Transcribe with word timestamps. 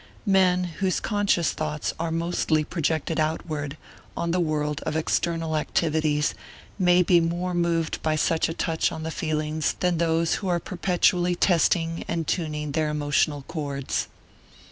Men 0.25 0.63
whose 0.63 0.99
conscious 0.99 1.51
thoughts 1.51 1.93
are 1.99 2.09
mostly 2.09 2.63
projected 2.63 3.19
outward, 3.19 3.77
on 4.17 4.31
the 4.31 4.39
world 4.39 4.81
of 4.81 4.95
external 4.95 5.55
activities, 5.55 6.33
may 6.79 7.03
be 7.03 7.19
more 7.19 7.53
moved 7.53 8.01
by 8.01 8.15
such 8.15 8.49
a 8.49 8.53
touch 8.55 8.91
on 8.91 9.03
the 9.03 9.11
feelings 9.11 9.75
than 9.79 9.99
those 9.99 10.33
who 10.41 10.47
are 10.47 10.59
perpetually 10.59 11.35
testing 11.35 12.03
and 12.07 12.25
tuning 12.25 12.71
their 12.71 12.89
emotional 12.89 13.43
chords. 13.43 14.07